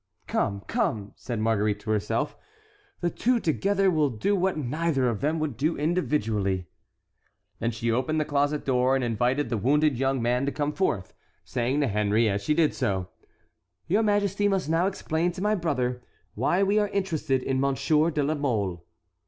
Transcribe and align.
"Come, 0.25 0.61
come!" 0.61 1.13
said 1.15 1.39
Marguerite 1.39 1.79
to 1.81 1.91
herself, 1.91 2.35
"the 3.01 3.11
two 3.11 3.39
together 3.39 3.91
will 3.91 4.09
do 4.09 4.35
what 4.35 4.57
neither 4.57 5.07
of 5.07 5.21
them 5.21 5.37
would 5.37 5.55
do 5.55 5.77
individually." 5.77 6.65
And 7.59 7.71
she 7.71 7.91
opened 7.91 8.19
the 8.19 8.25
closet 8.25 8.65
door 8.65 8.95
and 8.95 9.03
invited 9.03 9.49
the 9.49 9.59
wounded 9.59 9.99
young 9.99 10.19
man 10.19 10.47
to 10.47 10.51
come 10.51 10.73
forth, 10.73 11.13
saying 11.43 11.81
to 11.81 11.87
Henry 11.87 12.27
as 12.27 12.41
she 12.41 12.55
did 12.55 12.73
so: 12.73 13.09
"Your 13.85 14.01
majesty 14.01 14.47
must 14.47 14.67
now 14.69 14.87
explain 14.87 15.33
to 15.33 15.41
my 15.43 15.53
brother 15.53 16.01
why 16.33 16.63
we 16.63 16.79
are 16.79 16.87
interested 16.89 17.43
in 17.43 17.59
Monsieur 17.59 18.09
de 18.09 18.23
la 18.23 18.33
Mole." 18.33 18.83